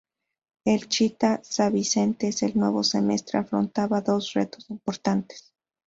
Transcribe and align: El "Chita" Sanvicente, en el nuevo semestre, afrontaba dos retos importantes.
El 0.65 0.87
"Chita" 0.89 1.41
Sanvicente, 1.43 2.25
en 2.41 2.47
el 2.49 2.57
nuevo 2.57 2.83
semestre, 2.83 3.37
afrontaba 3.37 4.01
dos 4.01 4.33
retos 4.33 4.67
importantes. 4.71 5.53